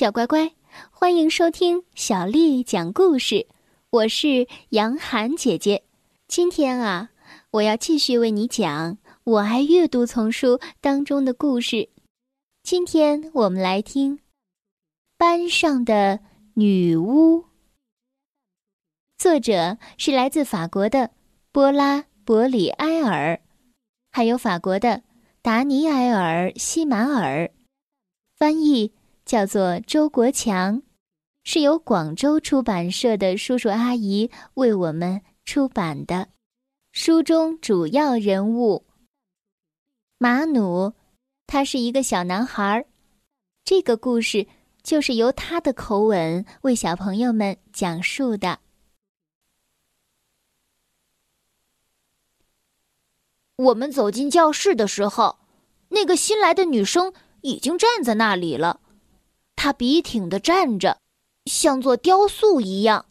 [0.00, 0.54] 小乖乖，
[0.90, 3.46] 欢迎收听小丽讲故事。
[3.90, 5.82] 我是杨涵姐姐。
[6.26, 7.10] 今天啊，
[7.50, 8.94] 我要继续为你讲
[9.24, 11.90] 《我爱阅读》丛书当中的故事。
[12.62, 14.16] 今天我们来听
[15.18, 16.20] 《班上的
[16.54, 17.42] 女巫》，
[19.18, 21.10] 作者是来自法国的
[21.52, 23.38] 波拉·伯里埃尔，
[24.10, 25.02] 还有法国的
[25.42, 27.50] 达尼埃尔·西马尔，
[28.38, 28.94] 翻译。
[29.30, 30.82] 叫做周国强，
[31.44, 36.30] 是由广州出版社的叔叔阿姨为我们出版的。
[36.90, 38.84] 书中主要人物
[40.18, 40.94] 马努，
[41.46, 42.84] 他是一个小男孩。
[43.64, 44.48] 这个故事
[44.82, 48.58] 就是由他的口吻为小朋友们讲述的。
[53.54, 55.38] 我们走进教室的时候，
[55.90, 58.80] 那个新来的女生已经站在那里了。
[59.62, 61.02] 他笔挺的站着，
[61.44, 63.04] 像座雕塑一样，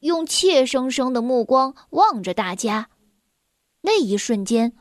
[0.00, 2.90] 用怯生生的目光望着大家。
[3.80, 4.74] 那一瞬间，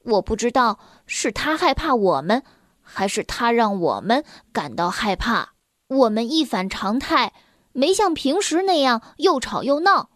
[0.00, 2.42] 我不知道是他害怕我们，
[2.80, 5.54] 还是他让我们感到害怕。
[5.86, 7.32] 我们一反常态，
[7.70, 10.10] 没像平时那样又吵又闹，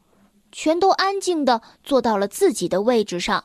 [0.50, 3.44] 全都安静的坐到了自己的位置上。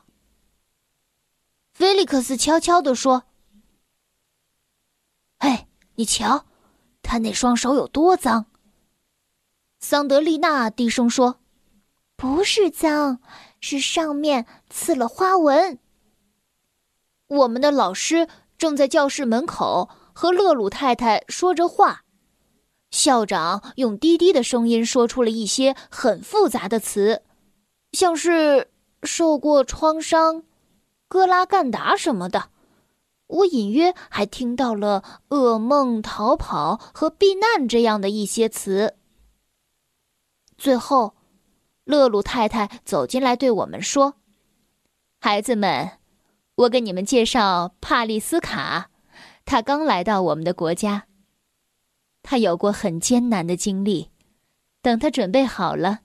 [1.72, 3.22] 菲利克斯悄悄地说
[5.38, 6.46] ：“嘿，你瞧。”
[7.02, 8.46] 他那双手有多脏？
[9.80, 11.40] 桑德丽娜低声说
[12.16, 13.20] ：“不是脏，
[13.60, 15.78] 是上面刺了花纹。”
[17.26, 22.04] 我们的老师正在教室门口和勒鲁太太说着话。
[22.90, 27.22] 校长用低低的声音说出了一些很复杂的词，
[27.92, 28.70] 像是
[29.02, 30.44] 受过创伤、
[31.08, 32.50] 哥拉干达什么的。
[33.32, 38.96] 我隐约还听到了“噩梦”“逃跑”和“避难”这样的一些词。
[40.58, 41.14] 最后，
[41.84, 44.16] 勒鲁太太走进来对我们说
[45.18, 45.92] ：“孩子们，
[46.56, 48.90] 我给你们介绍帕利斯卡，
[49.46, 51.06] 他刚来到我们的国家。
[52.22, 54.10] 他有过很艰难的经历，
[54.82, 56.00] 等他准备好了，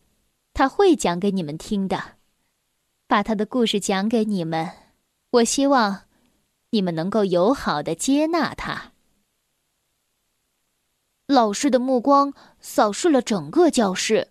[0.54, 2.02] 他会讲给你们听的，
[3.06, 4.72] 把他的故事讲给你们。
[5.32, 6.04] 我希望。”
[6.78, 8.92] 你们能够友好的接纳他。
[11.26, 14.28] 老师的目光扫视了整个教室，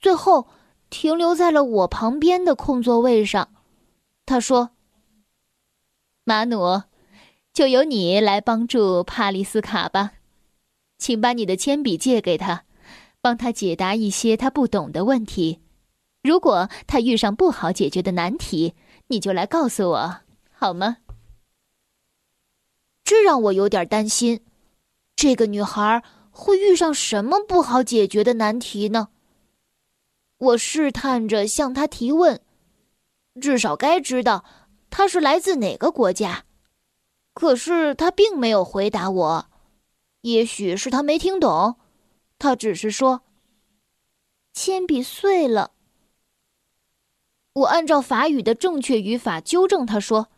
[0.00, 0.48] 最后
[0.90, 3.50] 停留在了我旁边的空座位上。
[4.26, 4.70] 他说
[6.26, 6.82] ：“马努，
[7.52, 10.14] 就由你来帮助帕丽斯卡吧，
[10.98, 12.64] 请把你的铅笔借给他，
[13.20, 15.60] 帮他解答一些他不懂的问题。
[16.24, 18.74] 如果他遇上不好解决的难题，
[19.06, 20.16] 你就来告诉我，
[20.50, 20.96] 好吗？”
[23.10, 24.40] 这让我有点担心，
[25.16, 26.00] 这个女孩
[26.30, 29.08] 会遇上什么不好解决的难题呢？
[30.38, 32.40] 我试探着向她提问，
[33.40, 34.44] 至少该知道
[34.90, 36.44] 她是来自哪个国家。
[37.34, 39.46] 可是她并没有回答我，
[40.20, 41.80] 也许是她没听懂，
[42.38, 43.22] 她只是说
[44.54, 45.72] ：“铅笔碎了。”
[47.54, 50.28] 我按照法语的正确语法纠正她说。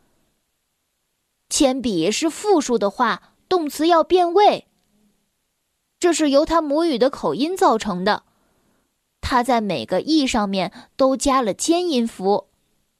[1.55, 4.65] 铅笔是复数的话，动词要变位。
[5.99, 8.23] 这是由他母语的口音造成的，
[9.21, 12.47] 他在每个 e 上面都加了尖音符，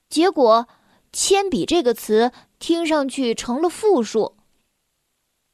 [0.07, 0.67] 结果
[1.11, 4.35] “铅笔”这个词听上去成了复数。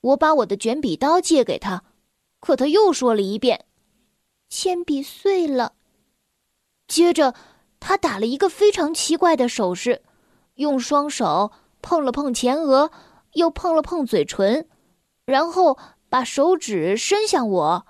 [0.02, 1.86] 我把我的卷笔刀借给他，
[2.42, 3.64] 可他又说了一遍
[4.52, 5.72] ：“铅笔碎了。”
[6.86, 7.34] 接着，
[7.80, 10.02] 他打了一个非常奇怪的手势，
[10.56, 11.54] 用双手。
[11.82, 12.92] 碰了碰前额，
[13.34, 14.68] 又碰了碰嘴唇，
[15.26, 15.78] 然后
[16.10, 17.86] 把手指伸向我。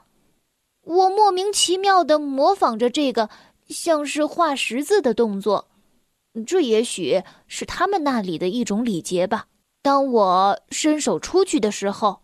[0.81, 3.29] 我莫名其妙的模仿着这个
[3.67, 5.69] 像是画十字的动作，
[6.47, 9.47] 这也许是他们那里的一种礼节吧。
[9.81, 12.21] 当我伸手出去的时候，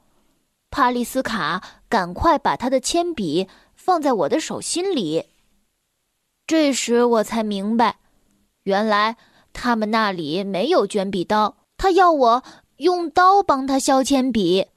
[0.69, 5.25] 帕丽斯卡赶快把他的铅笔放在我的手心里。
[6.47, 7.99] 这时我才明白，
[8.63, 9.17] 原来。
[9.55, 12.43] 他们那里没有卷笔刀，他要我
[12.77, 14.67] 用刀帮他削铅笔。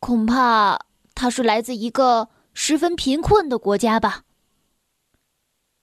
[0.00, 4.22] 恐怕他是来自一个十分贫困的国家吧。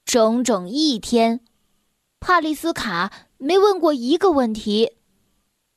[0.06, 1.40] 整整一天，
[2.20, 4.98] 帕丽斯卡没问过一个问题，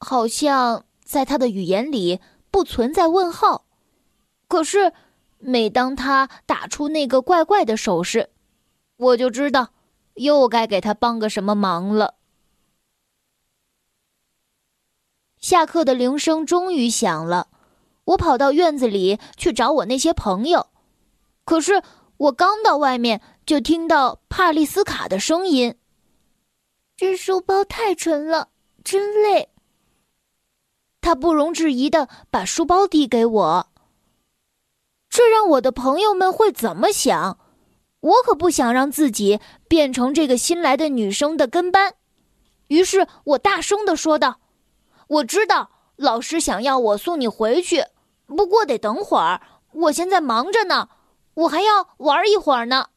[0.01, 2.21] 好像在他的语言里
[2.51, 3.67] 不存在问号。
[4.49, 4.93] 可是，
[5.39, 8.31] 每当他打出那个怪怪的手势，
[8.97, 9.71] 我就知道。
[10.17, 12.17] 又该给他帮个什么忙了。
[15.39, 17.49] 下课的铃声终于响了，
[18.05, 20.69] 我跑到院子里去找我那些朋友，
[21.45, 21.83] 可是
[22.17, 25.77] 我刚到外面，就听到帕丽斯卡的声音
[26.97, 28.49] ：“这书包太沉了，
[28.83, 29.51] 真累。”
[31.01, 33.69] 他不容置疑的把书包递给我。
[35.09, 37.39] 这让我的朋友们会怎么想？
[38.07, 41.95] 我可不想让自己变成这个新来的女生的跟班。
[42.69, 44.41] 于是我大声的说道
[45.09, 47.85] ：“我知道老师想要我送你回去，
[48.27, 49.41] 不过得等会儿，
[49.73, 50.89] 我现在忙着呢，
[51.35, 52.91] 我还要玩一会儿呢。”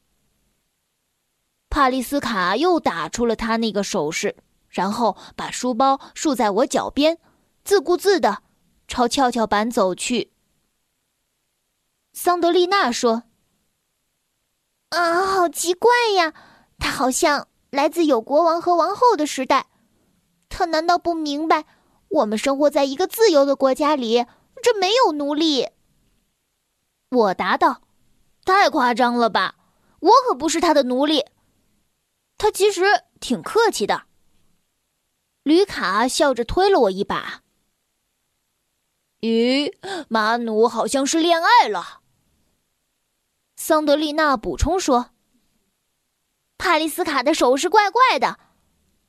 [1.68, 4.36] 帕丽斯卡又打出了他那个手势，
[4.68, 7.18] 然后把书包竖在我脚边，
[7.64, 8.42] 自顾自的
[8.86, 10.32] 朝跷跷板走去。
[12.12, 13.22] 桑德丽娜说
[14.90, 16.32] ：“啊，好奇怪呀，
[16.78, 19.68] 他好像……”来自有国王和王后的时代，
[20.48, 21.66] 他难道不明白
[22.08, 24.26] 我们生活在一个自由的国家里，
[24.60, 25.68] 这没有奴隶？
[27.10, 27.82] 我答道
[28.44, 29.54] ：“太夸张了吧！
[30.00, 31.24] 我可不是他的奴隶。”
[32.36, 34.02] 他其实挺客气的。
[35.44, 37.42] 吕卡笑着推了我一把。
[39.20, 39.72] 咦，
[40.08, 41.99] 马努好像是恋爱了。
[43.62, 45.10] 桑德丽娜补充说。
[46.56, 48.40] 帕丽斯卡的手势怪怪的，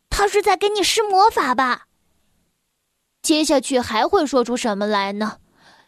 [0.10, 1.88] 他是在给你施魔法吧？
[3.22, 5.40] 接下去还会说出什么来呢？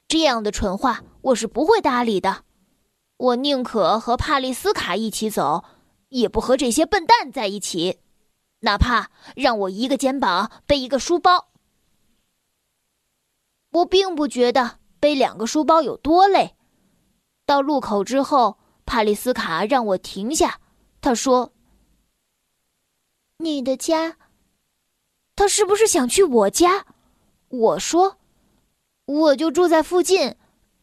[0.08, 2.46] 这样的蠢话我是不会搭理的。
[3.18, 5.66] 我宁可和帕丽斯卡一起走，
[6.08, 8.00] 也不和这些笨蛋在一起，
[8.62, 11.50] 哪怕让我一个肩膀背一个书包。
[13.72, 16.56] 我并不觉得背两个书包有多累。
[17.46, 20.60] 到路口之后，帕里斯卡让我停下。
[21.02, 21.54] 他说
[23.38, 24.18] ：“你的家，
[25.36, 26.86] 他是不是想去我家？”
[27.50, 28.18] 我说
[29.06, 30.36] ：“我就住在附近，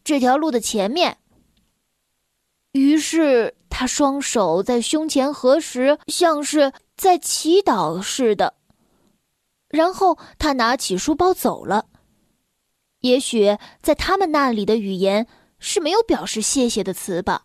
[0.05, 1.19] 这条路的前面。”
[2.73, 8.55] 于是他双手在胸前合十，像是在祈祷似的。
[9.69, 11.87] 然后他拿起书包走了。
[13.01, 15.27] 也许在他们那里的语言
[15.61, 17.45] 是没有表示谢谢的词吧。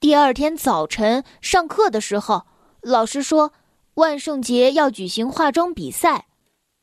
[0.00, 2.46] 第二天早晨上课的时候，
[2.80, 3.52] 老师说，
[3.94, 6.26] 万圣节要举行化妆比赛，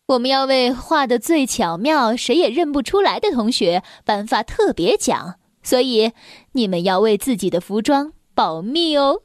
[0.08, 6.12] 我们要为画的最巧妙、谁也认不出来的同学颁发特别奖，所以
[6.54, 9.22] 你们要为自己的服装保密哦。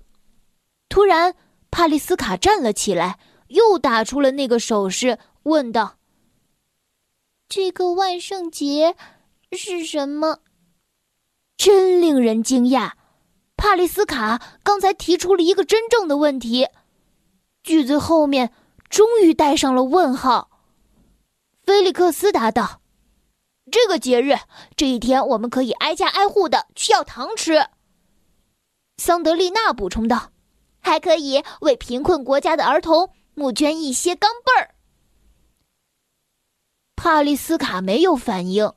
[0.88, 1.34] 突然，
[1.70, 3.18] 帕丽斯卡站了起来，
[3.48, 5.96] 又打出了那个手势，问道
[7.48, 8.94] ：“这个万圣节
[9.52, 10.40] 是什么？”
[11.56, 12.92] 真令人惊讶。
[13.56, 16.68] 帕丽斯卡刚才提出了一个真正的问题，
[17.62, 18.52] 句子后面
[18.88, 20.50] 终于带上了问号。
[21.64, 22.82] 菲利克斯答道
[23.72, 24.36] ：“这个节日，
[24.76, 27.66] 这一天我们可以挨家挨户的去要糖吃。”
[28.98, 30.30] 桑德丽娜补充道
[30.80, 34.74] ：“还可以为贫困国家的儿童募捐一些钢镚儿。”
[36.94, 38.72] 帕丽斯卡没有反应，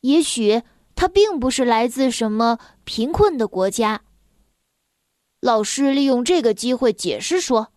[0.00, 0.62] 也许
[0.98, 4.00] 他并不是来自什么贫困的国家。
[5.40, 7.68] 老师利用这个机会解释说：“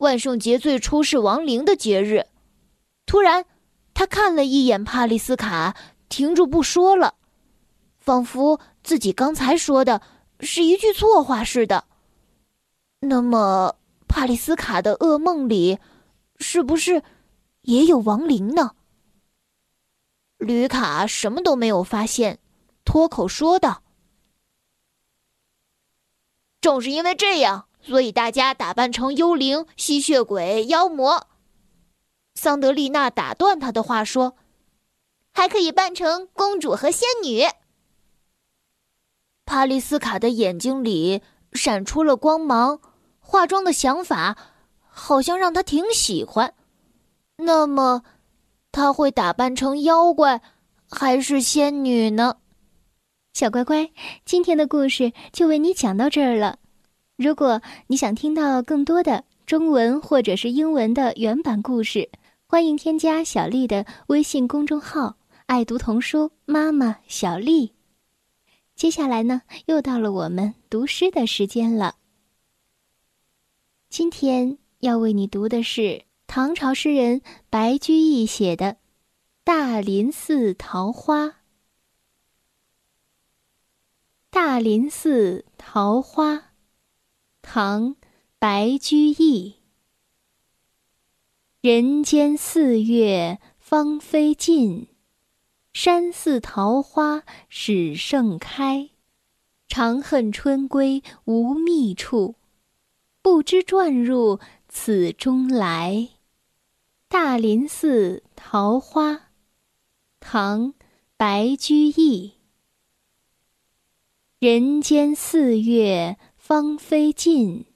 [0.00, 2.24] 万圣节最初是亡灵的节日。”
[3.04, 3.44] 突然，
[3.92, 5.76] 他看了一眼帕丽斯卡，
[6.08, 7.16] 停住不说了，
[7.98, 10.00] 仿佛自己刚才说的
[10.40, 11.84] 是一句错话似的。
[13.00, 13.76] 那么，
[14.08, 15.78] 帕丽斯卡的噩梦里
[16.38, 17.02] 是不是
[17.60, 18.70] 也有亡灵呢？
[20.46, 22.38] 吕卡什么都没有发现，
[22.84, 23.82] 脱口说道。
[26.60, 31.26] 正是因为这样，所以大家打扮成幽灵、吸血鬼、妖魔。
[32.34, 34.36] 桑德丽娜打断他的话说
[35.32, 37.44] ：“还可以扮成公主和仙女。”
[39.46, 41.22] 帕丽斯卡的眼睛里
[41.52, 42.80] 闪出了光芒，
[43.20, 44.36] 化妆的想法
[44.88, 46.54] 好像让他挺喜欢。
[47.36, 48.02] 那么，
[48.76, 50.42] 他会打扮成妖怪
[50.90, 52.36] 还是仙女呢？
[53.32, 53.90] 小乖乖，
[54.26, 56.58] 今天的故事就为你讲到这儿了。
[57.16, 62.10] 如果你想听到更多的中文或者是英文的原版故事，
[62.46, 65.16] 欢迎添加小丽的微信公众号
[65.46, 67.72] “爱读童书妈妈小丽”。
[68.76, 71.94] 接下来呢，又到了我们读诗的时间了。
[73.88, 76.02] 今天要为你读的是
[76.36, 78.72] 唐朝诗人白居易写的
[79.42, 81.24] 《大林寺桃花》。
[84.28, 86.52] 大林寺桃花，
[87.40, 87.94] 唐·
[88.38, 89.54] 白居易。
[91.62, 94.88] 人间四月芳菲尽，
[95.72, 98.90] 山寺桃花始盛开。
[99.68, 102.34] 长恨春归无觅处，
[103.22, 104.38] 不知转入
[104.68, 106.10] 此中来。
[107.08, 109.30] 大林寺桃花，
[110.18, 110.72] 唐·
[111.16, 112.32] 白居易。
[114.40, 117.66] 人间四月芳菲尽，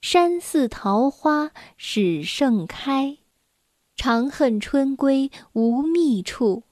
[0.00, 3.18] 山寺桃花始盛开。
[3.94, 6.62] 长恨春归无觅处，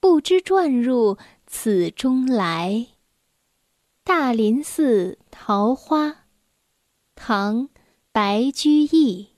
[0.00, 2.88] 不知转入此中来。
[4.02, 6.24] 大林寺桃花，
[7.14, 7.68] 唐·
[8.10, 9.35] 白居易。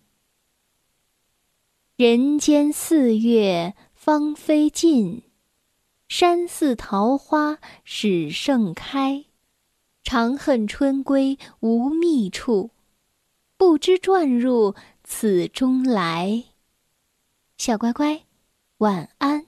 [1.99, 5.25] 人间四月芳菲尽，
[6.07, 9.25] 山寺桃花始盛开。
[10.05, 12.71] 长恨春归无觅处，
[13.57, 16.45] 不知转入此中来。
[17.57, 18.23] 小乖乖，
[18.77, 19.48] 晚安。